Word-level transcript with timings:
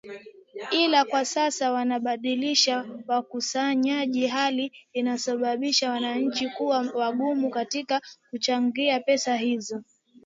ila 0.71 1.05
kwa 1.05 1.25
sasa 1.25 1.71
wanabadilisha 1.71 2.85
wakusanyaji 3.07 4.27
hali 4.27 4.71
inayosababisha 4.93 5.91
wananchi 5.91 6.49
kuwa 6.49 6.77
wagumu 6.95 7.49
katika 7.49 8.01
kuchangia 8.29 8.99
pesa 8.99 9.35
hizo 9.37 9.83